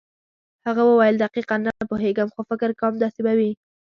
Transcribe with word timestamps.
هغه 0.65 0.81
وویل 0.85 1.15
دقیقاً 1.25 1.55
نه 1.65 1.71
پوهېږم 1.89 2.27
خو 2.35 2.41
فکر 2.49 2.69
کوم 2.79 2.93
داسې 3.03 3.19
به 3.25 3.33
وي. 3.39 3.51